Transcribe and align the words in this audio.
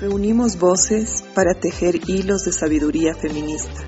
Reunimos 0.00 0.58
voces 0.58 1.22
para 1.34 1.52
tejer 1.52 1.96
hilos 2.08 2.46
de 2.46 2.52
sabiduría 2.52 3.14
feminista. 3.14 3.82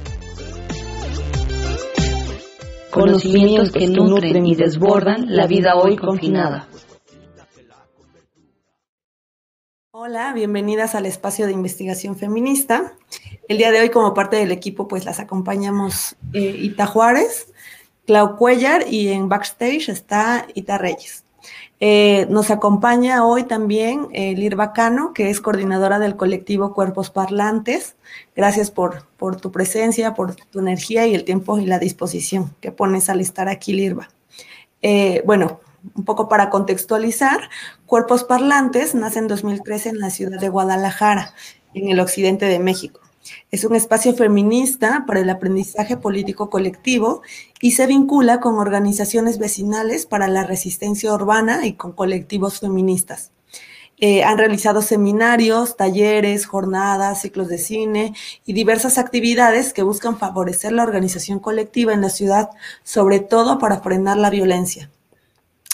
Conocimientos 2.90 3.72
que 3.72 3.86
nutren 3.86 4.44
y 4.44 4.54
desbordan 4.54 5.34
la 5.34 5.46
vida 5.46 5.74
hoy 5.74 5.96
confinada. 5.96 6.68
Hola, 9.90 10.34
bienvenidas 10.34 10.94
al 10.94 11.06
espacio 11.06 11.46
de 11.46 11.52
investigación 11.52 12.14
feminista. 12.14 12.92
El 13.48 13.56
día 13.56 13.70
de 13.70 13.80
hoy, 13.80 13.88
como 13.88 14.12
parte 14.12 14.36
del 14.36 14.52
equipo, 14.52 14.86
pues 14.88 15.06
las 15.06 15.18
acompañamos 15.18 16.16
eh, 16.34 16.40
Ita 16.60 16.86
Juárez, 16.86 17.50
Clau 18.04 18.36
Cuellar 18.36 18.84
y 18.86 19.08
en 19.08 19.30
backstage 19.30 19.88
está 19.88 20.46
Ita 20.52 20.76
Reyes. 20.76 21.24
Eh, 21.84 22.28
nos 22.30 22.52
acompaña 22.52 23.26
hoy 23.26 23.42
también 23.42 24.06
eh, 24.12 24.36
Lir 24.36 24.54
Bacano, 24.54 25.12
que 25.12 25.30
es 25.30 25.40
coordinadora 25.40 25.98
del 25.98 26.14
colectivo 26.14 26.74
Cuerpos 26.74 27.10
Parlantes. 27.10 27.96
Gracias 28.36 28.70
por, 28.70 29.02
tu 29.40 29.50
presencia, 29.50 30.14
por 30.14 30.36
tu 30.36 30.60
energía 30.60 31.08
y 31.08 31.14
el 31.16 31.24
tiempo 31.24 31.58
y 31.58 31.66
la 31.66 31.80
disposición 31.80 32.54
que 32.60 32.70
pones 32.70 33.08
al 33.08 33.20
estar 33.20 33.48
aquí, 33.48 33.72
Lirva. 33.72 34.10
Eh, 34.80 35.24
bueno, 35.26 35.58
un 35.96 36.04
poco 36.04 36.28
para 36.28 36.50
contextualizar, 36.50 37.50
Cuerpos 37.84 38.22
Parlantes 38.22 38.94
nace 38.94 39.18
en 39.18 39.26
2013 39.26 39.88
en 39.88 39.98
la 39.98 40.10
ciudad 40.10 40.38
de 40.38 40.50
Guadalajara, 40.50 41.34
en 41.74 41.88
el 41.88 41.98
occidente 41.98 42.46
de 42.46 42.60
México. 42.60 43.00
Es 43.50 43.64
un 43.64 43.76
espacio 43.76 44.14
feminista 44.14 45.04
para 45.06 45.20
el 45.20 45.30
aprendizaje 45.30 45.96
político 45.96 46.50
colectivo 46.50 47.22
y 47.60 47.72
se 47.72 47.86
vincula 47.86 48.40
con 48.40 48.58
organizaciones 48.58 49.38
vecinales 49.38 50.06
para 50.06 50.28
la 50.28 50.44
resistencia 50.44 51.12
urbana 51.12 51.66
y 51.66 51.74
con 51.74 51.92
colectivos 51.92 52.60
feministas. 52.60 53.30
Eh, 54.04 54.24
han 54.24 54.36
realizado 54.36 54.82
seminarios, 54.82 55.76
talleres, 55.76 56.46
jornadas, 56.46 57.20
ciclos 57.20 57.46
de 57.46 57.58
cine 57.58 58.14
y 58.44 58.52
diversas 58.52 58.98
actividades 58.98 59.72
que 59.72 59.84
buscan 59.84 60.18
favorecer 60.18 60.72
la 60.72 60.82
organización 60.82 61.38
colectiva 61.38 61.92
en 61.92 62.00
la 62.00 62.10
ciudad, 62.10 62.50
sobre 62.82 63.20
todo 63.20 63.60
para 63.60 63.80
frenar 63.80 64.16
la 64.16 64.30
violencia. 64.30 64.90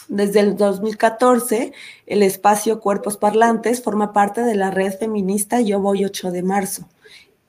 Desde 0.09 0.41
el 0.41 0.57
2014, 0.57 1.73
el 2.07 2.23
espacio 2.23 2.81
Cuerpos 2.81 3.17
Parlantes 3.17 3.83
forma 3.83 4.13
parte 4.13 4.43
de 4.43 4.57
la 4.57 4.71
red 4.71 4.93
feminista 4.99 5.63
Yo 5.63 5.81
Voy 5.81 6.05
8 6.05 6.31
de 6.31 6.43
marzo, 6.43 6.87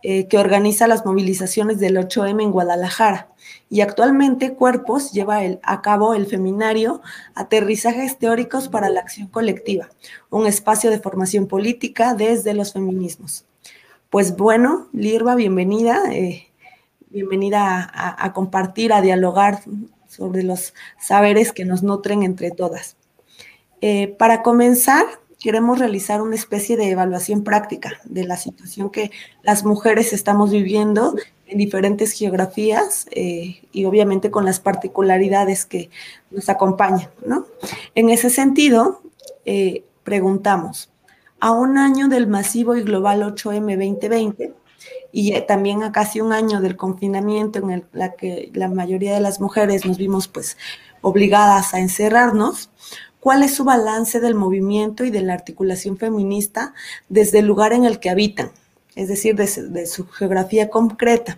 eh, 0.02 0.28
que 0.28 0.38
organiza 0.38 0.88
las 0.88 1.05
movilizaciones 1.05 1.80
del 1.80 1.97
8M 1.97 2.42
en 2.42 2.52
Guadalajara. 2.52 3.30
Y 3.69 3.81
actualmente 3.81 4.53
Cuerpos 4.53 5.11
lleva 5.11 5.39
a 5.61 5.81
cabo 5.81 6.14
el 6.14 6.25
feminario 6.25 7.02
Aterrizajes 7.36 8.17
Teóricos 8.17 8.70
para 8.70 8.89
la 8.89 9.02
Acción 9.02 9.27
Colectiva, 9.27 9.89
un 10.30 10.47
espacio 10.47 10.89
de 10.89 11.00
formación 11.00 11.47
política 11.47 12.14
desde 12.14 12.53
los 12.53 12.73
feminismos. 12.73 13.45
Pues 14.09 14.36
bueno, 14.36 14.88
Lirva, 14.94 15.36
bienvenida. 15.36 16.02
Eh, 16.11 16.50
bienvenida 17.09 17.92
a, 17.93 18.33
compartir, 18.33 18.93
a 18.93 19.02
dialogar 19.02 19.61
sobre 20.08 20.43
los 20.43 20.73
saberes 20.99 21.52
que 21.52 21.65
nos 21.65 21.83
nutren 21.83 22.23
entre 22.23 22.52
todas. 22.52 22.98
Eh, 23.82 24.15
para 24.20 24.42
comenzar, 24.43 25.05
queremos 25.39 25.80
realizar 25.80 26.22
una 26.22 26.36
especie 26.36 26.77
de 26.77 26.89
evaluación 26.89 27.44
práctica 27.44 28.00
de 28.04 28.26
la 28.26 28.38
situación 28.38 28.89
que 28.89 29.11
las 29.42 29.64
mujeres 29.64 30.14
estamos 30.14 30.52
viviendo 30.52 31.16
en 31.48 31.58
diferentes 31.58 32.11
geografías 32.11 33.08
eh, 33.11 33.61
y 33.72 33.86
obviamente 33.86 34.30
con 34.30 34.45
las 34.45 34.60
particularidades 34.60 35.66
que 35.66 35.89
nos 36.30 36.50
acompañan. 36.50 37.10
¿no? 37.26 37.45
En 37.95 38.10
ese 38.10 38.30
sentido, 38.30 39.02
eh, 39.45 39.83
preguntamos, 40.04 40.92
a 41.39 41.52
un 41.52 41.77
año 41.77 42.10
del 42.10 42.27
masivo 42.27 42.76
y 42.76 42.83
global 42.83 43.23
8M 43.23 43.77
2020 43.77 44.54
y 45.11 45.39
también 45.42 45.83
a 45.83 45.92
casi 45.92 46.20
un 46.21 46.33
año 46.33 46.61
del 46.61 46.76
confinamiento 46.76 47.60
en 47.60 47.70
el 47.71 47.86
la 47.94 48.14
que 48.14 48.52
la 48.54 48.67
mayoría 48.67 49.14
de 49.14 49.21
las 49.21 49.39
mujeres 49.39 49.86
nos 49.86 49.98
vimos 49.98 50.27
pues 50.27 50.58
obligadas 51.02 51.73
a 51.73 51.80
encerrarnos, 51.80 52.70
cuál 53.29 53.43
es 53.43 53.53
su 53.53 53.63
balance 53.63 54.19
del 54.19 54.33
movimiento 54.33 55.05
y 55.05 55.11
de 55.11 55.21
la 55.21 55.35
articulación 55.35 55.99
feminista 55.99 56.73
desde 57.09 57.37
el 57.37 57.45
lugar 57.45 57.73
en 57.73 57.85
el 57.85 57.99
que 57.99 58.09
habitan, 58.09 58.49
es 58.95 59.07
decir, 59.07 59.35
de, 59.35 59.85
su 59.85 60.07
geografía 60.07 60.71
concreta. 60.71 61.37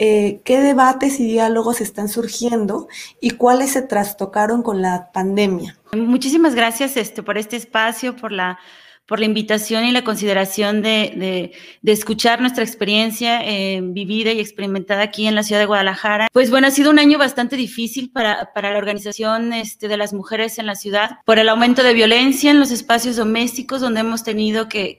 Eh, 0.00 0.40
¿Qué 0.42 0.60
debates 0.60 1.20
y 1.20 1.26
diálogos 1.28 1.80
están 1.80 2.08
surgiendo 2.08 2.88
y 3.20 3.30
cuáles 3.30 3.70
se 3.70 3.82
trastocaron 3.82 4.64
con 4.64 4.82
la 4.82 5.12
pandemia? 5.12 5.78
Muchísimas 5.92 6.56
gracias 6.56 6.96
este, 6.96 7.22
por 7.22 7.38
este 7.38 7.54
espacio, 7.54 8.16
por 8.16 8.32
la 8.32 8.58
por 9.06 9.20
la 9.20 9.26
invitación 9.26 9.84
y 9.84 9.92
la 9.92 10.02
consideración 10.04 10.82
de, 10.82 11.52
escuchar 11.84 12.40
nuestra 12.40 12.64
experiencia 12.64 13.40
eh, 13.44 13.80
vivida 13.82 14.32
y 14.32 14.40
experimentada 14.40 15.02
aquí 15.02 15.26
en 15.26 15.34
la 15.34 15.42
ciudad 15.42 15.60
de 15.60 15.66
Guadalajara. 15.66 16.28
Pues 16.32 16.50
bueno, 16.50 16.66
ha 16.66 16.70
sido 16.70 16.90
un 16.90 16.98
año 16.98 17.18
bastante 17.18 17.56
difícil 17.56 18.10
para, 18.10 18.50
la 18.54 18.78
organización 18.78 19.52
este, 19.52 19.88
de 19.88 19.96
las 19.96 20.14
mujeres 20.14 20.58
en 20.58 20.66
la 20.66 20.74
ciudad 20.74 21.18
por 21.26 21.38
el 21.38 21.48
aumento 21.48 21.82
de 21.82 21.92
violencia 21.92 22.50
en 22.50 22.58
los 22.58 22.70
espacios 22.70 23.16
domésticos 23.16 23.80
donde 23.80 24.00
hemos 24.00 24.24
tenido 24.24 24.68
que, 24.68 24.98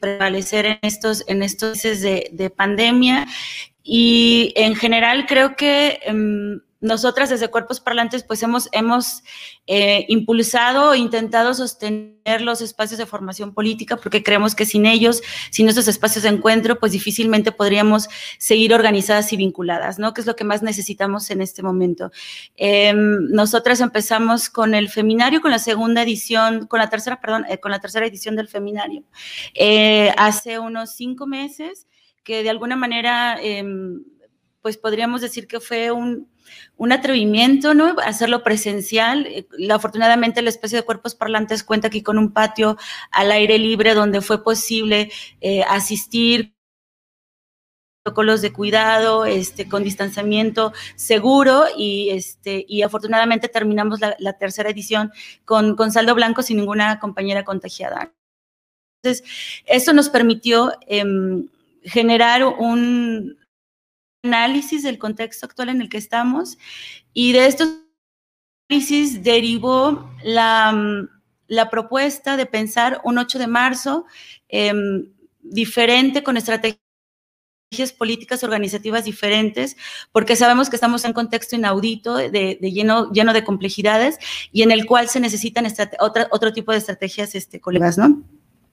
prevalecer 0.00 0.66
en 0.66 0.78
estos, 0.82 1.24
en 1.28 1.42
estos 1.42 1.76
meses 1.76 2.02
de, 2.02 2.50
pandemia. 2.50 3.26
Y 3.82 4.52
en 4.56 4.74
general 4.74 5.26
creo 5.26 5.56
que... 5.56 6.00
Em, 6.04 6.60
nosotras 6.86 7.28
desde 7.28 7.48
Cuerpos 7.48 7.80
Parlantes 7.80 8.22
pues 8.22 8.42
hemos, 8.42 8.68
hemos 8.72 9.22
eh, 9.66 10.06
impulsado 10.08 10.94
e 10.94 10.98
intentado 10.98 11.52
sostener 11.52 12.40
los 12.40 12.60
espacios 12.60 12.98
de 12.98 13.06
formación 13.06 13.52
política 13.52 13.96
porque 13.96 14.22
creemos 14.22 14.54
que 14.54 14.64
sin 14.64 14.86
ellos, 14.86 15.22
sin 15.50 15.68
esos 15.68 15.88
espacios 15.88 16.22
de 16.22 16.30
encuentro, 16.30 16.78
pues 16.78 16.92
difícilmente 16.92 17.52
podríamos 17.52 18.08
seguir 18.38 18.72
organizadas 18.72 19.32
y 19.32 19.36
vinculadas, 19.36 19.98
¿no? 19.98 20.14
Que 20.14 20.20
es 20.20 20.26
lo 20.26 20.36
que 20.36 20.44
más 20.44 20.62
necesitamos 20.62 21.30
en 21.30 21.40
este 21.40 21.62
momento. 21.62 22.10
Em, 22.56 23.28
nosotras 23.30 23.80
empezamos 23.80 24.48
con 24.48 24.74
el 24.74 24.88
feminario, 24.88 25.40
con 25.40 25.50
la 25.50 25.58
segunda 25.58 26.02
edición, 26.02 26.66
con 26.66 26.78
la 26.78 26.88
tercera, 26.88 27.20
perdón, 27.20 27.44
eh, 27.48 27.58
con 27.58 27.70
la 27.70 27.80
tercera 27.80 28.06
edición 28.06 28.36
del 28.36 28.48
feminario, 28.48 29.02
eh, 29.54 30.12
hace 30.16 30.58
unos 30.58 30.94
cinco 30.94 31.26
meses 31.26 31.86
que 32.22 32.42
de 32.42 32.50
alguna 32.50 32.76
manera, 32.76 33.38
em, 33.40 34.04
pues 34.62 34.76
podríamos 34.76 35.20
decir 35.20 35.46
que 35.46 35.60
fue 35.60 35.90
un 35.92 36.28
un 36.76 36.92
atrevimiento, 36.92 37.74
¿no? 37.74 37.96
Hacerlo 38.04 38.42
presencial. 38.42 39.26
Eh, 39.26 39.46
afortunadamente 39.70 40.40
el 40.40 40.48
espacio 40.48 40.78
de 40.78 40.84
cuerpos 40.84 41.14
parlantes 41.14 41.64
cuenta 41.64 41.88
aquí 41.88 42.02
con 42.02 42.18
un 42.18 42.32
patio 42.32 42.76
al 43.10 43.32
aire 43.32 43.58
libre 43.58 43.94
donde 43.94 44.20
fue 44.20 44.42
posible 44.42 45.10
eh, 45.40 45.62
asistir 45.64 46.56
protocolos 48.06 48.40
de 48.40 48.52
cuidado, 48.52 49.24
este, 49.24 49.68
con 49.68 49.82
distanciamiento 49.82 50.72
seguro 50.94 51.64
y, 51.76 52.10
este, 52.10 52.64
y 52.68 52.82
afortunadamente 52.82 53.48
terminamos 53.48 53.98
la, 54.00 54.32
tercera 54.34 54.70
edición 54.70 55.10
con, 55.44 55.76
saldo 55.90 56.14
blanco 56.14 56.42
sin 56.42 56.58
ninguna 56.58 57.00
compañera 57.00 57.44
contagiada. 57.44 58.12
Entonces, 59.02 59.28
eso 59.66 59.92
nos 59.92 60.08
permitió 60.08 60.72
em, 60.86 61.48
generar 61.82 62.44
un, 62.44 63.36
análisis 64.26 64.82
del 64.82 64.98
contexto 64.98 65.46
actual 65.46 65.70
en 65.70 65.80
el 65.80 65.88
que 65.88 65.98
estamos 65.98 66.58
y 67.12 67.32
de 67.32 67.46
estos 67.46 67.68
análisis 68.68 69.22
derivó 69.22 70.10
la, 70.24 71.08
la 71.48 71.70
propuesta 71.70 72.36
de 72.36 72.46
pensar 72.46 73.00
un 73.04 73.18
8 73.18 73.38
de 73.38 73.46
marzo 73.46 74.06
em, 74.48 75.08
diferente 75.40 76.22
con 76.22 76.36
estrategias 76.36 76.80
políticas 77.98 78.42
organizativas 78.44 79.04
diferentes, 79.04 79.76
porque 80.12 80.36
sabemos 80.36 80.70
que 80.70 80.76
estamos 80.76 81.04
en 81.04 81.10
un 81.10 81.14
contexto 81.14 81.56
inaudito, 81.56 82.16
de, 82.16 82.58
lleno, 82.60 83.10
lleno 83.12 83.32
de 83.32 83.44
complejidades 83.44 84.18
y 84.52 84.62
en 84.62 84.70
el 84.70 84.86
cual 84.86 85.08
se 85.08 85.20
necesitan 85.20 85.66
otra, 86.00 86.28
otro 86.30 86.52
tipo 86.52 86.72
de 86.72 86.78
estrategias 86.78 87.34
este, 87.34 87.60
colegas, 87.60 87.98
¿no? 87.98 88.22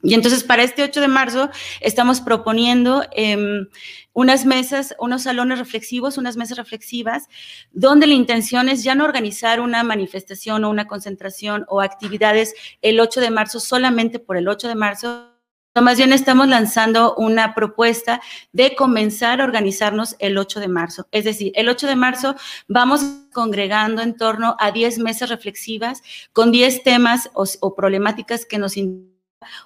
Y 0.04 0.14
entonces 0.14 0.44
para 0.44 0.64
este 0.64 0.84
8 0.84 1.00
de 1.00 1.08
marzo 1.08 1.50
estamos 1.80 2.20
proponiendo 2.20 3.04
em, 3.14 3.68
unas 4.12 4.46
mesas, 4.46 4.94
unos 5.00 5.24
salones 5.24 5.60
reflexivos, 5.60 6.18
unas 6.18 6.36
mesas 6.36 6.58
reflexivas, 6.58 7.30
donde 7.72 8.06
la 8.06 8.14
intención 8.14 8.68
es 8.68 8.84
ya 8.84 8.96
no 8.96 9.06
organizar 9.06 9.62
una 9.62 9.82
manifestación 9.84 10.66
o 10.66 10.70
una 10.70 10.88
concentración 10.88 11.66
o 11.70 11.82
actividades 11.82 12.54
el 12.82 13.00
8 13.00 13.22
de 13.22 13.32
marzo 13.32 13.62
solamente 13.62 14.20
por 14.20 14.36
el 14.36 14.50
8 14.50 14.68
de 14.68 14.76
marzo, 14.76 15.34
más 15.82 15.98
bien 15.98 16.14
estamos 16.14 16.48
lanzando 16.48 17.16
una 17.16 17.56
propuesta 17.56 18.22
de 18.52 18.76
comenzar 18.76 19.42
a 19.42 19.44
organizarnos 19.44 20.16
el 20.20 20.38
8 20.38 20.60
de 20.60 20.68
marzo. 20.68 21.08
Es 21.12 21.24
decir, 21.24 21.52
el 21.56 21.68
8 21.68 21.88
de 21.88 21.96
marzo 21.96 22.36
vamos 22.68 23.02
congregando 23.32 24.04
en 24.04 24.16
torno 24.16 24.56
a 24.60 24.72
10 24.72 25.00
mesas 25.00 25.30
reflexivas 25.30 26.04
con 26.32 26.52
10 26.52 26.84
temas 26.84 27.32
o, 27.34 27.76
problemáticas 27.76 28.46
que 28.46 28.60
nos 28.60 28.78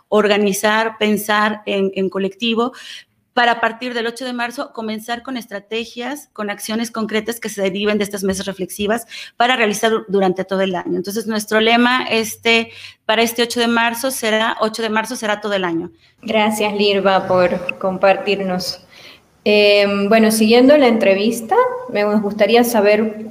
organizar, 0.09 0.97
pensar 0.97 1.61
en, 1.65 2.09
colectivo, 2.09 2.73
para 3.33 3.53
a 3.53 3.61
partir 3.61 3.93
del 3.93 4.07
8 4.07 4.25
de 4.25 4.33
marzo 4.33 4.73
comenzar 4.73 5.21
con 5.21 5.37
estrategias, 5.37 6.29
con 6.33 6.49
acciones 6.49 6.89
concretas 6.89 7.39
que 7.39 7.49
se 7.49 7.61
deriven 7.61 7.99
de 7.99 8.03
estas 8.03 8.23
mesas 8.23 8.47
reflexivas 8.47 9.05
para 9.35 9.55
realizar 9.55 9.91
durante 10.07 10.43
todo 10.43 10.61
el 10.61 10.75
año. 10.75 10.97
Entonces, 10.97 11.27
nuestro 11.27 11.59
lema 11.59 12.07
este, 12.09 12.71
para 13.05 13.21
este 13.21 13.43
8 13.43 13.59
de 13.59 13.67
marzo 13.67 14.09
será, 14.09 14.57
8 14.59 14.81
de 14.81 14.89
marzo 14.89 15.15
será 15.15 15.39
todo 15.39 15.53
el 15.53 15.65
año. 15.65 15.91
Gracias, 16.23 16.73
Lirva, 16.73 17.27
por 17.27 17.77
compartirnos. 17.77 18.81
Em, 19.49 20.09
bueno, 20.09 20.29
siguiendo 20.31 20.75
la 20.75 20.87
entrevista, 20.87 21.55
me 21.89 22.03
gustaría 22.15 22.65
saber 22.65 23.27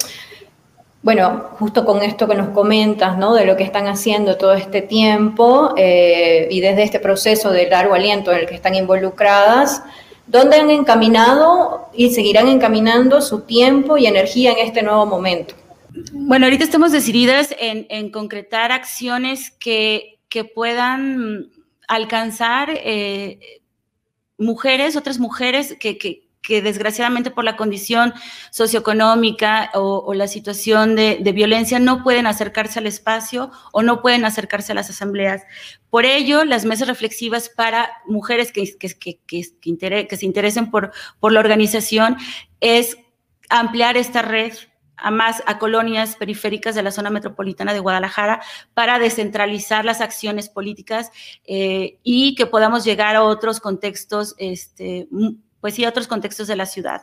bueno, 1.07 1.51
justo 1.61 1.85
con 1.85 2.03
esto 2.03 2.27
que 2.27 2.35
nos 2.35 2.49
comentas, 2.49 3.17
¿no? 3.17 3.33
De 3.33 3.47
lo 3.47 3.57
que 3.57 3.63
están 3.63 3.87
haciendo 3.87 4.37
todo 4.37 4.55
este 4.55 4.83
tiempo 4.83 5.73
eh, 5.77 6.49
y 6.51 6.61
desde 6.61 6.83
este 6.83 6.99
proceso 6.99 7.53
de 7.53 7.71
largo 7.71 7.95
aliento 7.95 8.33
en 8.33 8.41
el 8.41 8.47
que 8.47 8.57
están 8.57 8.75
involucradas, 8.75 9.85
¿dónde 10.27 10.57
han 10.57 10.69
encaminado 10.69 11.91
y 11.95 12.11
seguirán 12.11 12.49
encaminando 12.49 13.23
su 13.23 13.43
tiempo 13.43 13.97
y 13.97 14.07
energía 14.07 14.51
en 14.51 14.67
este 14.67 14.83
nuevo 14.83 15.07
momento? 15.07 15.55
Bueno, 16.11 16.47
ahorita 16.47 16.65
estamos 16.65 16.91
decididas 16.91 17.55
en, 17.57 18.11
concretar 18.11 18.73
acciones 18.73 19.53
que, 19.53 20.19
que 20.29 20.43
puedan 20.43 21.53
alcanzar 21.87 22.71
eh, 22.73 23.61
mujeres, 24.39 24.97
otras 24.97 25.21
mujeres 25.21 25.77
que, 25.79 25.99
que, 25.99 26.26
que 26.47 26.63
desgraciadamente 26.63 27.33
por 27.33 27.43
la 27.43 27.57
condición 27.57 28.15
socioeconómica 28.51 29.71
o, 29.75 30.15
la 30.15 30.29
situación 30.29 30.95
de, 30.95 31.19
violencia 31.35 31.81
no 31.81 32.05
pueden 32.05 32.29
acercarse 32.29 32.79
al 32.79 32.87
espacio 32.87 33.51
o 33.73 33.83
no 33.83 34.01
pueden 34.01 34.25
acercarse 34.25 34.71
a 34.71 34.77
las 34.77 34.89
asambleas. 34.89 35.43
Por 35.91 36.07
ello, 36.07 36.45
las 36.45 36.65
mesas 36.65 36.87
reflexivas 36.87 37.49
para 37.49 37.91
mujeres 38.07 38.53
que, 38.53 38.63
que, 38.79 40.17
se 40.17 40.27
interesen 40.27 40.71
por, 40.71 40.93
por 41.19 41.33
la 41.33 41.41
organización 41.41 42.17
es 42.61 42.97
ampliar 43.49 43.97
esta 43.97 44.23
red 44.23 44.53
a 44.97 45.11
más 45.11 45.43
a 45.47 45.59
colonias 45.59 46.17
periféricas 46.17 46.75
de 46.75 46.83
la 46.83 46.91
zona 46.91 47.11
metropolitana 47.11 47.75
de 47.75 47.81
Guadalajara 47.81 48.41
para 48.73 48.99
descentralizar 48.99 49.85
las 49.85 50.01
acciones 50.01 50.49
políticas 50.49 51.11
eh, 51.45 51.99
y 52.03 52.35
que 52.35 52.47
podamos 52.47 52.85
llegar 52.85 53.15
a 53.17 53.25
otros 53.25 53.61
contextos 53.61 54.35
este, 54.39 55.07
pues 55.67 55.81
y 55.81 55.85
otros 55.85 56.07
contextos 56.07 56.47
de 56.47 56.55
la 56.55 56.65
ciudad. 56.65 57.03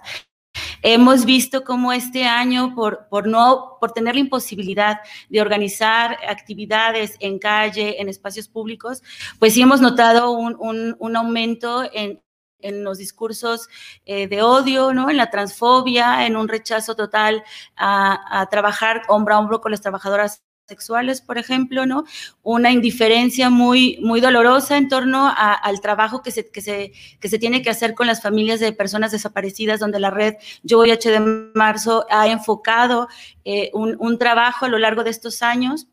Hemos 0.81 1.25
visto 1.25 1.65
cómo 1.65 1.91
este 1.91 2.23
año, 2.23 2.73
por, 2.73 3.09
por, 3.09 3.27
no, 3.27 3.75
por 3.81 3.91
tener 3.91 4.15
la 4.15 4.21
imposibilidad 4.21 5.01
de 5.27 5.41
organizar 5.41 6.17
actividades 6.29 7.17
en 7.19 7.39
calle, 7.39 7.99
en 7.99 8.07
espacios 8.07 8.47
públicos, 8.47 9.03
pues 9.37 9.53
sí 9.53 9.61
hemos 9.61 9.81
notado 9.81 10.31
un, 10.31 10.55
un, 10.57 10.95
un 10.97 11.15
aumento 11.17 11.83
en, 11.91 12.21
en 12.59 12.85
los 12.85 12.99
discursos 12.99 13.67
eh, 14.05 14.29
de 14.29 14.41
odio, 14.41 14.93
¿no? 14.93 15.09
En 15.09 15.17
la 15.17 15.29
transfobia, 15.29 16.25
en 16.25 16.37
un 16.37 16.47
rechazo 16.47 16.95
total 16.95 17.43
a, 17.75 18.39
a, 18.39 18.45
trabajar 18.45 19.01
hombro 19.09 19.35
a 19.35 19.39
hombro 19.39 19.59
con 19.59 19.71
las 19.71 19.81
trabajadoras 19.81 20.41
sexuales, 20.67 21.21
por 21.21 21.37
ejemplo, 21.37 21.85
¿no? 21.85 22.05
Una 22.41 22.71
indiferencia 22.71 23.49
muy, 23.49 23.97
muy 24.01 24.21
dolorosa 24.21 24.77
en 24.77 24.87
torno 24.87 25.31
al 25.35 25.81
trabajo 25.81 26.21
que 26.21 26.31
se, 26.31 26.49
que, 26.49 26.61
se, 26.61 26.93
que 27.19 27.29
se 27.29 27.39
tiene 27.39 27.61
que 27.61 27.69
hacer 27.69 27.93
con 27.93 28.07
las 28.07 28.21
familias 28.21 28.59
de 28.59 28.71
personas 28.71 29.11
desaparecidas, 29.11 29.79
donde 29.79 29.99
la 29.99 30.09
red 30.09 30.35
Yo 30.63 30.77
Voy 30.77 30.91
H 30.91 31.09
de 31.09 31.19
Marzo 31.19 32.05
ha 32.09 32.27
enfocado 32.27 33.07
eh, 33.45 33.69
un, 33.73 33.95
un 33.99 34.17
trabajo 34.17 34.65
a 34.65 34.69
lo 34.69 34.77
largo 34.77 35.03
de 35.03 35.09
estos 35.09 35.41
años. 35.41 35.87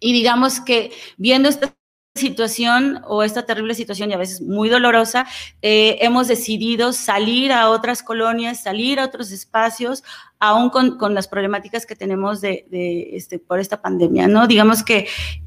Y 0.00 0.12
digamos 0.12 0.60
que 0.60 0.92
viendo 1.18 1.48
esta 1.48 1.74
situación 2.14 3.00
o 3.06 3.22
esta 3.22 3.46
terrible 3.46 3.74
situación 3.74 4.10
y 4.10 4.14
a 4.14 4.18
veces 4.18 4.40
muy 4.40 4.68
dolorosa, 4.68 5.26
eh, 5.62 5.98
hemos 6.00 6.26
decidido 6.26 6.92
salir 6.92 7.52
a 7.52 7.68
otras 7.70 8.02
colonias, 8.02 8.62
salir 8.62 8.98
a 8.98 9.04
otros 9.04 9.30
espacios, 9.30 10.02
aún 10.40 10.70
con, 10.70 10.98
con 10.98 11.14
las 11.14 11.28
problemáticas 11.28 11.86
que 11.86 11.94
tenemos 11.94 12.40
de, 12.40 12.66
de, 12.70 13.16
este, 13.16 13.38
por 13.38 13.60
esta 13.60 13.80
pandemia, 13.80 14.26
¿no? 14.26 14.48
Digamos 14.48 14.82
que, 14.82 15.06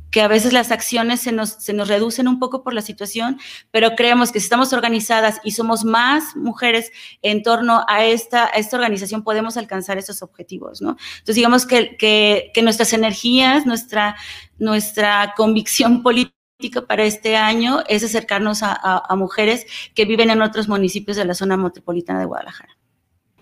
que 0.10 0.21
a 0.21 0.27
veces 0.27 0.54
las 0.54 0.71
acciones 0.71 1.19
se 1.19 1.31
nos, 1.31 1.50
se 1.50 1.74
nos 1.74 1.89
reducen 1.89 2.27
un 2.27 2.39
poco 2.39 2.63
por 2.63 2.74
la 2.74 2.81
situación, 2.81 3.39
pero 3.71 3.95
creemos 3.95 4.31
que 4.31 4.39
si 4.39 4.45
estamos 4.45 4.71
organizadas 4.71 5.42
y 5.44 5.51
somos 5.51 5.83
más 5.83 6.36
mujeres 6.36 6.92
en 7.24 7.44
torno 7.44 7.83
a 7.89 8.06
esta, 8.06 8.45
a 8.45 8.51
esta 8.51 8.77
organización, 8.77 9.24
podemos 9.24 9.57
alcanzar 9.57 9.98
esos 9.98 10.21
objetivos, 10.21 10.81
¿no? 10.81 10.92
Entonces, 10.92 11.36
digamos 11.36 11.65
que, 11.65 11.98
que, 11.98 12.51
que 12.54 12.62
nuestras 12.62 12.94
energías, 12.94 13.65
nuestra, 13.65 14.15
nuestra 14.60 15.33
convicción 15.36 16.04
política, 16.04 16.32
para 16.71 17.04
este 17.04 17.36
año 17.36 17.80
es 17.88 18.04
acercarnos 18.04 18.60
a, 18.63 19.04
mujeres 19.15 19.65
que 19.94 20.06
viven 20.06 20.30
en 20.30 20.42
otros 20.42 20.68
municipios 20.68 21.18
de 21.18 21.25
la 21.25 21.33
zona 21.33 21.57
metropolitana 21.57 22.19
de 22.19 22.25
Guadalajara. 22.25 22.77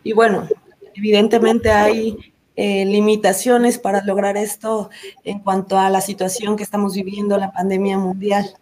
Y 0.04 0.14
bueno, 0.14 0.48
evidentemente 0.96 1.72
hay 1.72 2.34
eh, 2.56 2.86
limitaciones 2.86 3.78
para 3.80 4.04
lograr 4.04 4.38
esto 4.38 4.90
en 5.24 5.40
cuanto 5.40 5.78
a 5.78 5.90
la 5.90 6.02
situación 6.02 6.58
que 6.58 6.64
estamos 6.64 6.94
viviendo, 6.96 7.38
la 7.38 7.52
pandemia 7.52 7.98
mundial. 7.98 8.54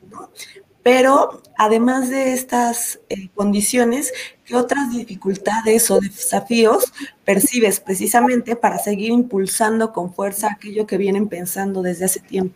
Pero 0.83 1.41
además 1.57 2.09
de 2.09 2.33
estas 2.33 2.99
eh, 3.09 3.29
condiciones, 3.35 4.13
¿qué 4.45 4.55
otras 4.55 4.91
dificultades 4.91 5.91
o 5.91 5.99
desafíos 5.99 6.93
percibes 7.25 7.79
precisamente 7.79 8.55
para 8.55 8.77
seguir 8.77 9.11
impulsando 9.11 9.91
con 9.91 10.13
fuerza 10.13 10.49
aquello 10.51 10.87
que 10.87 10.97
vienen 10.97 11.27
pensando 11.27 11.81
desde 11.81 12.05
hace 12.05 12.19
tiempo? 12.21 12.55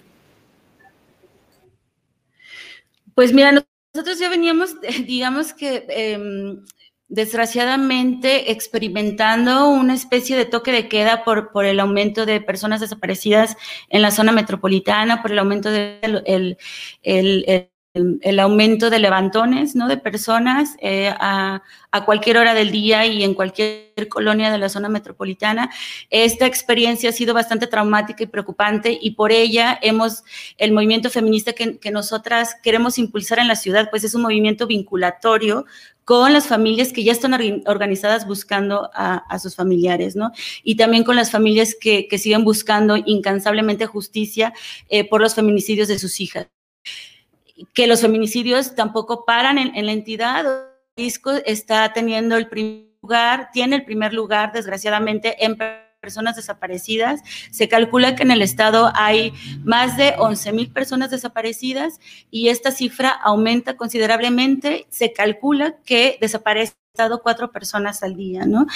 Pues 3.15 3.33
mira, 3.33 3.51
nosotros 3.51 4.19
ya 4.19 4.29
veníamos, 4.29 4.75
digamos 5.05 5.53
que 5.53 5.85
em, 5.89 6.63
desgraciadamente 7.07 8.51
experimentando 8.51 9.69
una 9.69 9.93
especie 9.93 10.35
de 10.35 10.45
toque 10.45 10.71
de 10.71 10.89
queda 10.89 11.23
por, 11.23 11.51
por 11.51 11.65
el 11.65 11.79
aumento 11.79 12.25
de 12.25 12.41
personas 12.41 12.81
desaparecidas 12.81 13.55
en 13.89 14.01
la 14.01 14.11
zona 14.11 14.31
metropolitana, 14.31 15.21
por 15.21 15.31
el 15.31 15.39
aumento 15.39 15.69
del 15.69 16.23
el, 16.25 16.57
el, 17.03 17.45
el, 17.47 17.69
aumento 18.39 18.89
de 18.89 18.97
levantones, 18.97 19.75
¿no? 19.75 19.87
De 19.87 19.97
personas 19.97 20.75
eh, 20.79 21.13
a, 21.19 21.61
cualquier 22.05 22.37
hora 22.37 22.55
del 22.55 22.71
día 22.71 23.05
y 23.05 23.23
en 23.23 23.35
cualquier 23.35 24.07
colonia 24.09 24.51
de 24.51 24.57
la 24.57 24.67
zona 24.67 24.89
metropolitana. 24.89 25.69
Esta 26.09 26.47
experiencia 26.47 27.09
ha 27.09 27.13
sido 27.13 27.35
bastante 27.35 27.67
traumática 27.67 28.23
y 28.23 28.27
preocupante 28.27 28.97
y 28.99 29.11
por 29.11 29.31
ella 29.31 29.77
hemos, 29.79 30.23
el 30.57 30.71
movimiento 30.71 31.11
feminista 31.11 31.53
que, 31.53 31.91
nosotras 31.91 32.55
queremos 32.63 32.97
impulsar 32.97 33.37
en 33.37 33.47
la 33.47 33.55
ciudad, 33.55 33.91
pues 33.91 34.03
es 34.03 34.15
un 34.15 34.23
movimiento 34.23 34.65
vinculatorio 34.65 35.65
con 36.03 36.33
las 36.33 36.47
familias 36.47 36.91
que 36.91 37.03
ya 37.03 37.11
están 37.11 37.33
organizadas 37.67 38.25
buscando 38.25 38.89
a, 38.95 39.37
sus 39.37 39.55
familiares, 39.55 40.15
¿no? 40.15 40.31
Y 40.63 40.75
también 40.75 41.03
con 41.03 41.15
las 41.15 41.29
familias 41.29 41.75
que, 41.79 42.07
que 42.07 42.17
siguen 42.17 42.43
buscando 42.43 42.97
incansablemente 42.97 43.85
justicia 43.85 44.51
eh, 44.89 45.07
por 45.07 45.21
los 45.21 45.35
feminicidios 45.35 45.87
de 45.87 45.99
sus 45.99 46.19
hijas 46.19 46.47
que 47.73 47.87
los 47.87 48.01
feminicidios 48.01 48.75
tampoco 48.75 49.25
paran 49.25 49.57
en, 49.57 49.85
la 49.85 49.91
entidad. 49.91 50.45
Disco 50.95 51.31
está 51.45 51.91
teniendo 51.93 52.37
el 52.37 52.47
primer 52.47 52.87
lugar, 53.01 53.49
tiene 53.51 53.77
el 53.77 53.85
primer 53.85 54.13
lugar, 54.13 54.51
desgraciadamente, 54.53 55.43
en 55.43 55.57
personas 56.01 56.35
desaparecidas. 56.35 57.21
Se 57.51 57.67
calcula 57.67 58.15
que 58.15 58.23
en 58.23 58.31
el 58.31 58.41
estado 58.41 58.91
hay 58.93 59.33
más 59.63 59.97
de 59.97 60.13
11 60.17 60.51
mil 60.53 60.71
personas 60.71 61.11
desaparecidas 61.11 61.99
y 62.29 62.49
esta 62.49 62.71
cifra 62.71 63.09
aumenta 63.09 63.77
considerablemente. 63.77 64.85
Se 64.89 65.13
calcula 65.13 65.77
que 65.85 66.17
desaparecen 66.19 66.77
estado 66.93 67.23
cuatro 67.23 67.51
personas 67.51 68.03
al 68.03 68.15
día, 68.15 68.45
¿no? 68.45 68.67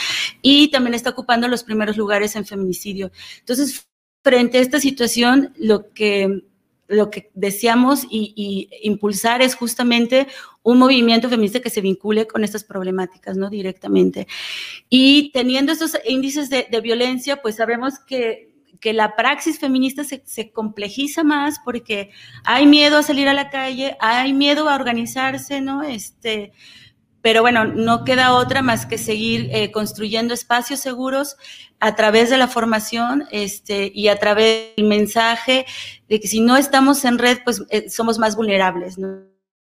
Y 0.41 0.71
también 0.71 0.95
está 0.95 1.11
ocupando 1.11 1.47
los 1.47 1.63
primeros 1.63 1.97
lugares 1.97 2.35
en 2.35 2.45
feminicidio. 2.45 3.11
Entonces, 3.39 3.87
frente 4.23 4.57
a 4.57 4.61
esta 4.61 4.79
situación, 4.79 5.53
lo 5.55 5.93
que 5.93 6.41
lo 6.87 7.09
que 7.09 7.29
deseamos 7.33 8.05
y, 8.09 8.69
impulsar 8.81 9.41
es 9.41 9.55
justamente 9.55 10.27
un 10.63 10.79
movimiento 10.79 11.29
feminista 11.29 11.59
que 11.59 11.69
se 11.69 11.81
vincule 11.81 12.27
con 12.27 12.43
estas 12.43 12.63
problemáticas, 12.63 13.37
¿no? 13.37 13.49
Directamente. 13.49 14.27
Y 14.89 15.31
teniendo 15.31 15.71
estos 15.71 15.97
índices 16.05 16.49
de, 16.49 16.67
violencia, 16.81 17.41
pues 17.41 17.55
sabemos 17.55 17.99
que, 17.99 18.53
que 18.79 18.93
la 18.93 19.15
praxis 19.15 19.59
feminista 19.59 20.03
se, 20.03 20.23
se, 20.25 20.51
complejiza 20.51 21.23
más 21.23 21.59
porque 21.63 22.11
hay 22.43 22.65
miedo 22.67 22.97
a 22.97 23.03
salir 23.03 23.27
a 23.27 23.33
la 23.33 23.49
calle, 23.49 23.97
hay 23.99 24.33
miedo 24.33 24.69
a 24.69 24.75
organizarse, 24.75 25.61
¿no? 25.61 25.83
Este, 25.83 26.53
pero 27.27 27.41
bueno, 27.41 27.65
no 27.65 28.05
queda 28.05 28.35
otra 28.35 28.61
más 28.61 28.85
que 28.85 28.97
seguir 28.97 29.49
eh, 29.51 29.69
construyendo 29.69 30.33
espacios 30.33 30.79
seguros 30.79 31.35
a 31.81 31.93
través 31.93 32.29
de 32.29 32.37
la 32.37 32.47
formación 32.47 33.25
este, 33.31 33.91
y 33.93 34.07
a 34.07 34.17
través 34.17 34.73
del 34.77 34.85
mensaje 34.87 35.65
de 36.07 36.21
que 36.21 36.27
si 36.29 36.39
no 36.39 36.55
estamos 36.55 37.03
en 37.03 37.17
red, 37.17 37.39
pues 37.43 37.65
eh, 37.69 37.89
somos 37.89 38.17
más 38.17 38.37
vulnerables. 38.37 38.95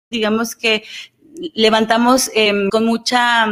digamos 0.09 0.57
que 0.57 0.83
levantamos 1.53 2.29
em, 2.33 2.67
con 2.69 2.85
mucha 2.85 3.47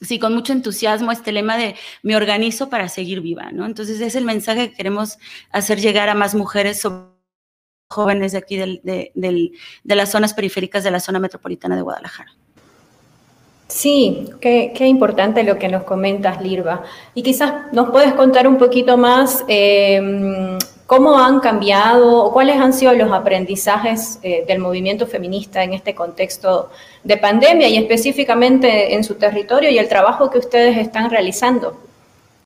sí, 0.00 0.18
con 0.18 0.32
mucho 0.32 0.54
entusiasmo 0.54 1.12
este 1.12 1.32
lema 1.32 1.58
de 1.58 1.74
me 2.02 2.16
organizo 2.16 2.70
para 2.70 2.88
seguir 2.88 3.20
viva, 3.20 3.52
¿no? 3.52 3.66
Entonces 3.66 4.00
es 4.00 4.14
el 4.14 4.24
mensaje 4.24 4.70
que 4.70 4.76
queremos 4.76 5.18
hacer 5.50 5.78
llegar 5.78 6.08
a 6.08 6.14
más 6.14 6.34
mujeres 6.34 6.80
jóvenes 7.90 8.32
de 8.32 8.38
aquí 8.38 8.56
de, 8.56 9.12
de 9.14 9.94
las 9.94 10.10
zonas 10.10 10.32
periféricas 10.32 10.84
de 10.84 10.90
la 10.90 11.00
zona 11.00 11.18
metropolitana 11.18 11.76
de 11.76 11.82
Guadalajara. 11.82 12.32
Sí, 13.68 14.30
qué, 14.40 14.72
importante 14.86 15.42
lo 15.42 15.58
que 15.58 15.68
nos 15.68 15.82
comentas, 15.82 16.40
Lirva. 16.40 16.84
Y 17.14 17.22
quizás 17.22 17.72
nos 17.72 17.90
puedes 17.90 18.14
contar 18.14 18.46
un 18.46 18.58
poquito 18.58 18.96
más 18.96 19.44
eh, 19.48 20.56
cómo 20.86 21.18
han 21.18 21.40
cambiado 21.40 22.24
o 22.24 22.32
cuáles 22.32 22.56
han 22.56 22.72
sido 22.72 22.94
los 22.94 23.12
aprendizajes 23.12 24.20
eh, 24.22 24.44
del 24.46 24.60
movimiento 24.60 25.06
feminista 25.06 25.64
en 25.64 25.72
este 25.74 25.94
contexto 25.94 26.70
de 27.02 27.16
pandemia 27.16 27.68
y 27.68 27.76
específicamente 27.76 28.94
en 28.94 29.02
su 29.02 29.16
territorio 29.16 29.68
y 29.70 29.78
el 29.78 29.88
trabajo 29.88 30.30
que 30.30 30.38
ustedes 30.38 30.78
están 30.78 31.10
realizando. 31.10 31.80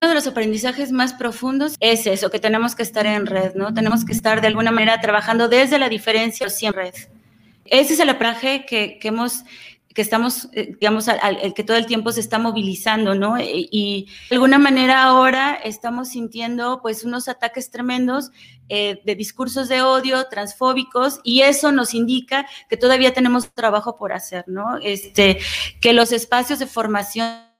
Uno 0.03 0.09
de 0.09 0.15
los 0.15 0.27
aprendizajes 0.27 0.91
más 0.91 1.13
profundos 1.13 1.77
es 1.81 2.07
eso, 2.07 2.31
que 2.31 2.39
tenemos 2.39 2.75
que 2.75 2.83
estar 2.83 3.05
en 3.05 3.27
red, 3.27 3.55
¿no? 3.55 3.75
Tenemos 3.75 4.07
que 4.07 4.13
estar 4.13 4.41
de 4.41 4.47
alguna 4.47 4.71
manera 4.71 4.99
trabajando 5.03 5.49
desde 5.49 5.79
la 5.79 5.91
diferencia, 5.91 6.49
siempre 6.49 6.87
en 6.87 6.93
red. 6.93 7.01
Ese 7.67 7.93
es 7.93 8.01
el 8.01 8.09
aprendizaje 8.09 8.65
que, 8.65 8.99
que 8.99 9.09
hemos 9.09 9.45
que 9.95 10.03
estamos, 10.03 10.49
eh, 10.53 10.77
digamos, 10.79 11.09
al, 11.09 11.53
que 11.53 11.65
todo 11.65 11.77
el 11.77 11.87
tiempo 11.87 12.13
se 12.13 12.21
está 12.21 12.39
movilizando, 12.39 13.15
¿no? 13.15 13.37
E, 13.37 13.69
y, 13.71 14.07
de 14.29 14.37
alguna 14.37 14.59
manera 14.59 15.03
ahora 15.03 15.55
estamos 15.55 16.11
sintiendo 16.11 16.81
pues 16.81 17.05
unos 17.05 17.29
ataques 17.29 17.71
tremendos 17.71 18.31
eh, 18.69 19.01
de 19.05 19.17
discursos 19.17 19.69
de 19.69 19.83
odio, 19.83 20.29
transfóbicos, 20.29 21.19
y 21.25 21.41
eso 21.43 21.73
nos 21.73 21.95
indica 21.95 22.47
que 22.69 22.77
todavía 22.77 23.13
tenemos 23.13 23.53
trabajo 23.53 23.97
por 23.97 24.13
hacer, 24.13 24.45
¿no? 24.47 24.79
Este, 24.81 25.39
que 25.81 25.93
los 25.93 26.13
espacios 26.13 26.61
de 26.61 26.67
formación 26.67 27.51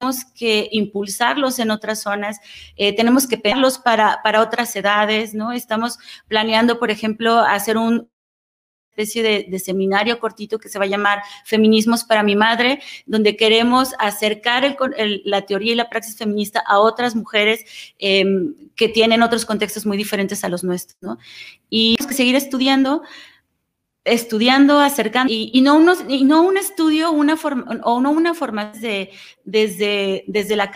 tenemos 0.00 0.24
que 0.34 0.68
impulsarlos 0.72 1.60
en 1.60 1.70
otras 1.70 2.02
zonas, 2.02 2.40
eh, 2.74 2.96
tenemos 2.96 3.28
que 3.28 3.38
pegarlos 3.38 3.78
para, 3.78 4.20
para 4.24 4.40
otras 4.40 4.74
edades, 4.74 5.34
¿no? 5.34 5.52
Estamos 5.52 5.98
planeando, 6.26 6.80
por 6.80 6.90
ejemplo, 6.90 7.38
hacer 7.38 7.76
un, 7.76 8.10
especie 8.92 9.22
de, 9.48 9.58
seminario 9.58 10.18
cortito 10.18 10.58
que 10.58 10.68
se 10.68 10.78
va 10.78 10.84
a 10.84 10.88
llamar 10.88 11.22
Feminismos 11.44 12.04
para 12.04 12.22
mi 12.22 12.36
madre, 12.36 12.80
donde 13.06 13.36
queremos 13.36 13.94
acercar 13.98 14.76
la 15.24 15.42
teoría 15.42 15.72
y 15.72 15.76
la 15.76 15.88
praxis 15.88 16.16
feminista 16.16 16.62
a 16.66 16.78
otras 16.78 17.16
mujeres 17.16 17.64
em, 17.98 18.54
que 18.76 18.88
tienen 18.88 19.22
otros 19.22 19.46
contextos 19.46 19.86
muy 19.86 19.96
diferentes 19.96 20.44
a 20.44 20.48
los 20.48 20.62
nuestros, 20.62 20.98
¿no? 21.00 21.18
Y 21.70 21.96
tenemos 21.96 22.10
que 22.10 22.16
seguir 22.16 22.36
estudiando 22.36 23.02
estudiando, 24.04 24.80
acercando, 24.80 25.32
y, 25.32 25.60
no, 25.60 25.76
unos, 25.76 26.00
y 26.08 26.24
no 26.24 26.42
un 26.42 26.56
estudio 26.56 27.12
una 27.12 27.36
forma, 27.36 27.64
o 27.84 28.00
no 28.00 28.10
una 28.10 28.34
forma 28.34 28.72
de, 28.72 29.10
desde, 29.44 30.24
desde, 30.26 30.56
la, 30.56 30.72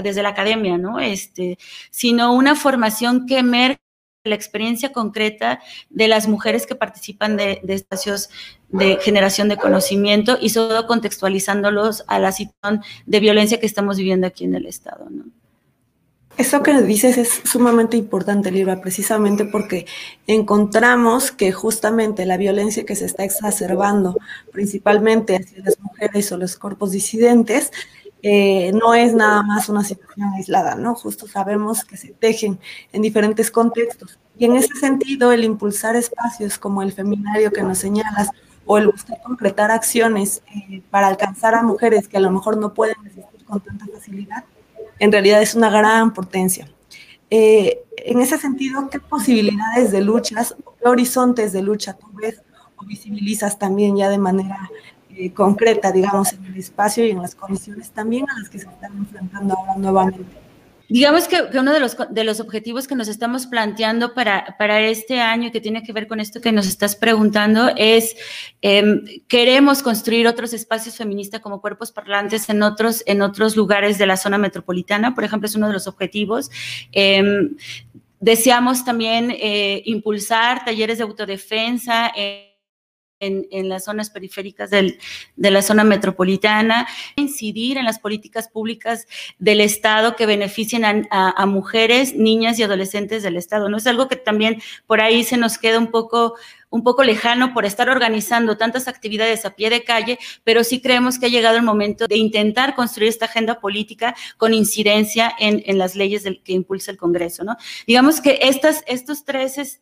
desde 0.00 0.22
la 0.22 0.28
academia, 0.28 0.78
¿no? 0.78 1.00
Este, 1.00 1.58
sino 1.90 2.32
una 2.32 2.54
formación 2.54 3.26
que 3.26 3.38
emerge 3.38 3.80
la 4.24 4.34
experiencia 4.34 4.92
concreta 4.92 5.60
de 5.90 6.08
las 6.08 6.28
mujeres 6.28 6.66
que 6.66 6.74
participan 6.74 7.36
de, 7.36 7.60
espacios 7.68 8.30
de 8.68 8.98
generación 9.00 9.48
de 9.48 9.56
conocimiento 9.56 10.38
y 10.40 10.50
solo 10.50 10.86
contextualizándolos 10.86 12.04
a 12.06 12.18
la 12.18 12.32
situación 12.32 12.82
de 13.06 13.20
violencia 13.20 13.60
que 13.60 13.66
estamos 13.66 13.96
viviendo 13.96 14.26
aquí 14.26 14.44
en 14.44 14.54
el 14.54 14.66
Estado. 14.66 15.08
¿no? 15.10 15.24
Eso 16.36 16.62
que 16.62 16.82
dices 16.82 17.18
es 17.18 17.40
sumamente 17.44 17.96
importante, 17.96 18.52
Libra, 18.52 18.80
precisamente 18.80 19.44
porque 19.44 19.86
encontramos 20.26 21.32
que 21.32 21.50
justamente 21.50 22.26
la 22.26 22.36
violencia 22.36 22.84
que 22.84 22.94
se 22.94 23.06
está 23.06 23.24
exacerbando, 23.24 24.16
principalmente 24.52 25.36
hacia 25.36 25.64
las 25.64 25.80
mujeres 25.80 26.30
o 26.30 26.36
los 26.36 26.56
cuerpos 26.56 26.92
disidentes, 26.92 27.72
eh, 28.22 28.72
no 28.72 28.94
es 28.94 29.14
nada 29.14 29.42
más 29.42 29.68
una 29.68 29.84
situación 29.84 30.32
aislada, 30.34 30.74
¿no? 30.74 30.94
Justo 30.94 31.28
sabemos 31.28 31.84
que 31.84 31.96
se 31.96 32.08
tejen 32.08 32.58
en 32.92 33.02
diferentes 33.02 33.50
contextos. 33.50 34.18
Y 34.36 34.44
en 34.44 34.56
ese 34.56 34.74
sentido, 34.74 35.32
el 35.32 35.44
impulsar 35.44 35.96
espacios 35.96 36.58
como 36.58 36.82
el 36.82 36.92
feminario 36.92 37.52
que 37.52 37.62
nos 37.62 37.78
señalas 37.78 38.30
o 38.66 38.78
el 38.78 38.88
buscar 38.88 39.20
concretar 39.22 39.70
acciones 39.70 40.42
eh, 40.54 40.82
para 40.90 41.06
alcanzar 41.06 41.54
a 41.54 41.62
mujeres 41.62 42.08
que 42.08 42.16
a 42.16 42.20
lo 42.20 42.30
mejor 42.30 42.56
no 42.56 42.74
pueden 42.74 42.96
resistir 43.02 43.44
con 43.44 43.60
tanta 43.60 43.86
facilidad, 43.86 44.44
en 44.98 45.12
realidad 45.12 45.40
es 45.40 45.54
una 45.54 45.70
gran 45.70 46.12
potencia. 46.12 46.68
Eh, 47.30 47.80
en 47.96 48.20
ese 48.20 48.38
sentido, 48.38 48.88
¿qué 48.90 49.00
posibilidades 49.00 49.90
de 49.90 50.00
luchas, 50.00 50.54
qué 50.80 50.88
horizontes 50.88 51.52
de 51.52 51.62
lucha 51.62 51.94
tú 51.94 52.06
ves 52.14 52.42
o 52.76 52.84
visibilizas 52.84 53.58
también 53.58 53.96
ya 53.96 54.08
de 54.08 54.18
manera 54.18 54.70
eh, 55.18 55.32
concreta, 55.32 55.90
digamos, 55.90 56.32
en 56.32 56.46
el 56.46 56.56
espacio 56.56 57.04
y 57.04 57.10
en 57.10 57.20
las 57.20 57.34
condiciones 57.34 57.90
también 57.90 58.24
a 58.30 58.38
las 58.38 58.48
que 58.48 58.58
se 58.58 58.68
están 58.68 58.96
enfrentando 58.96 59.56
ahora 59.56 59.74
nuevamente. 59.76 60.48
Digamos 60.90 61.28
que, 61.28 61.36
uno 61.58 61.74
de 61.74 61.80
los, 61.80 61.96
de 62.08 62.24
los 62.24 62.40
objetivos 62.40 62.86
que 62.86 62.94
nos 62.94 63.08
estamos 63.08 63.46
planteando 63.46 64.14
para, 64.14 64.56
para 64.58 64.80
este 64.80 65.20
año 65.20 65.50
que 65.52 65.60
tiene 65.60 65.82
que 65.82 65.92
ver 65.92 66.06
con 66.06 66.18
esto 66.18 66.40
que 66.40 66.50
nos 66.50 66.66
estás 66.66 66.96
preguntando 66.96 67.70
es, 67.76 68.16
em, 68.62 69.04
queremos 69.28 69.82
construir 69.82 70.26
otros 70.26 70.54
espacios 70.54 70.96
feministas 70.96 71.40
como 71.42 71.60
cuerpos 71.60 71.92
parlantes 71.92 72.48
en 72.48 72.62
otros, 72.62 73.02
en 73.04 73.20
otros 73.20 73.54
lugares 73.54 73.98
de 73.98 74.06
la 74.06 74.16
zona 74.16 74.38
metropolitana, 74.38 75.14
por 75.14 75.24
ejemplo, 75.24 75.46
es 75.46 75.56
uno 75.56 75.66
de 75.66 75.74
los 75.74 75.86
objetivos. 75.86 76.50
Em, 76.92 77.56
deseamos 78.20 78.82
también 78.84 79.30
eh, 79.30 79.82
impulsar 79.84 80.64
talleres 80.64 80.96
de 80.96 81.04
autodefensa. 81.04 82.12
Eh, 82.16 82.47
en, 83.20 83.68
las 83.68 83.84
zonas 83.84 84.10
periféricas 84.10 84.70
del, 84.70 84.98
de 85.36 85.50
la 85.50 85.62
zona 85.62 85.84
metropolitana, 85.84 86.86
incidir 87.16 87.78
en 87.78 87.84
las 87.84 87.98
políticas 87.98 88.48
públicas 88.48 89.06
del 89.38 89.60
Estado 89.60 90.16
que 90.16 90.26
beneficien 90.26 90.84
a, 90.84 91.46
mujeres, 91.46 92.14
niñas 92.14 92.58
y 92.58 92.62
adolescentes 92.62 93.22
del 93.22 93.36
Estado. 93.36 93.68
No 93.68 93.78
es 93.78 93.86
algo 93.86 94.08
que 94.08 94.16
también 94.16 94.62
por 94.86 95.00
ahí 95.00 95.24
se 95.24 95.36
nos 95.36 95.58
queda 95.58 95.78
un 95.78 95.90
poco 95.90 96.34
un 96.70 96.82
poco 96.82 97.02
lejano 97.02 97.54
por 97.54 97.64
estar 97.64 97.88
organizando 97.88 98.58
tantas 98.58 98.88
actividades 98.88 99.46
a 99.46 99.54
pie 99.56 99.70
de 99.70 99.84
calle, 99.84 100.18
pero 100.44 100.62
sí 100.64 100.82
creemos 100.82 101.18
que 101.18 101.24
ha 101.24 101.30
llegado 101.30 101.56
el 101.56 101.62
momento 101.62 102.06
de 102.06 102.18
intentar 102.18 102.74
construir 102.74 103.08
esta 103.08 103.24
agenda 103.24 103.58
política 103.58 104.14
con 104.36 104.52
incidencia 104.52 105.32
en, 105.38 105.62
en 105.64 105.78
las 105.78 105.96
leyes 105.96 106.24
del, 106.24 106.42
que 106.42 106.52
impulsa 106.52 106.90
el 106.90 106.98
Congreso, 106.98 107.42
¿no? 107.42 107.56
Digamos 107.86 108.20
que 108.20 108.40
estas, 108.42 108.84
estos 108.86 109.24
tres 109.24 109.80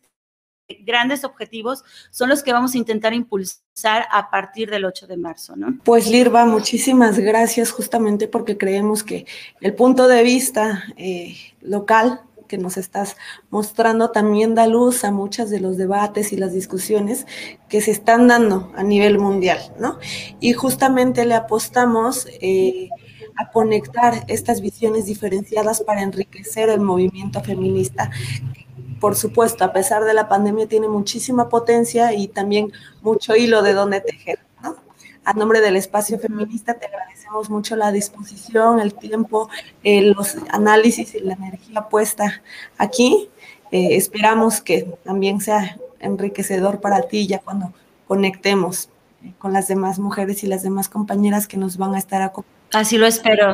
grandes 0.85 1.23
objetivos 1.23 1.83
son 2.11 2.29
los 2.29 2.43
que 2.43 2.53
vamos 2.53 2.75
a 2.75 2.77
intentar 2.77 3.13
impulsar 3.13 4.05
a 4.11 4.29
partir 4.29 4.69
del 4.69 4.85
8 4.85 5.07
de 5.07 5.17
marzo, 5.17 5.55
¿no? 5.55 5.77
Pues 5.83 6.07
Lirva, 6.07 6.45
muchísimas 6.45 7.19
gracias 7.19 7.71
justamente 7.71 8.27
porque 8.27 8.57
creemos 8.57 9.03
que 9.03 9.25
el 9.61 9.73
punto 9.73 10.07
de 10.07 10.23
vista 10.23 10.83
eh, 10.97 11.35
local 11.61 12.21
que 12.47 12.57
nos 12.57 12.77
estás 12.77 13.17
mostrando 13.49 14.11
también 14.11 14.55
da 14.55 14.67
luz 14.67 15.03
a 15.03 15.11
muchos 15.11 15.49
de 15.49 15.59
los 15.59 15.77
debates 15.77 16.31
y 16.31 16.37
las 16.37 16.53
discusiones 16.53 17.27
que 17.69 17.81
se 17.81 17.91
están 17.91 18.27
dando 18.27 18.71
a 18.75 18.83
nivel 18.83 19.19
mundial, 19.19 19.59
¿no? 19.79 19.99
Y 20.39 20.53
justamente 20.53 21.25
le 21.25 21.35
apostamos 21.35 22.25
eh, 22.41 22.89
a 23.35 23.51
conectar 23.51 24.23
estas 24.27 24.61
visiones 24.61 25.05
diferenciadas 25.05 25.81
para 25.81 26.01
enriquecer 26.01 26.69
el 26.69 26.79
movimiento 26.79 27.43
feminista 27.43 28.09
por 28.99 29.15
supuesto, 29.15 29.63
a 29.63 29.73
pesar 29.73 30.03
de 30.03 30.13
la 30.13 30.27
pandemia, 30.27 30.67
tiene 30.67 30.87
muchísima 30.87 31.49
potencia 31.49 32.13
y 32.13 32.27
también 32.27 32.71
mucho 33.01 33.35
hilo 33.35 33.61
de 33.61 33.73
donde 33.73 34.01
tejer. 34.01 34.39
¿no? 34.61 34.75
A 35.23 35.33
nombre 35.33 35.61
del 35.61 35.75
espacio 35.75 36.19
feminista 36.19 36.73
te 36.75 36.87
agradecemos 36.87 37.49
mucho 37.49 37.75
la 37.75 37.91
disposición, 37.91 38.79
el 38.79 38.93
tiempo, 38.93 39.49
eh, 39.83 40.01
los 40.01 40.35
análisis 40.49 41.15
y 41.15 41.19
la 41.19 41.33
energía 41.33 41.81
puesta 41.89 42.41
aquí. 42.77 43.29
Eh, 43.71 43.95
esperamos 43.95 44.61
que 44.61 44.97
también 45.03 45.41
sea 45.41 45.77
enriquecedor 45.99 46.79
para 46.79 47.01
ti 47.01 47.27
ya 47.27 47.39
cuando 47.39 47.73
conectemos 48.07 48.89
eh, 49.23 49.33
con 49.37 49.51
las 49.51 49.67
demás 49.67 49.99
mujeres 49.99 50.43
y 50.43 50.47
las 50.47 50.63
demás 50.63 50.89
compañeras 50.89 51.47
que 51.47 51.57
nos 51.57 51.77
van 51.77 51.95
a 51.95 51.99
estar 51.99 52.21
acompañando. 52.21 52.57
Así 52.71 52.97
lo 52.97 53.07
espero. 53.07 53.53